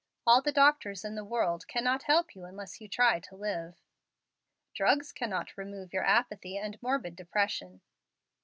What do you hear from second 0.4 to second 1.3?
the doctors in the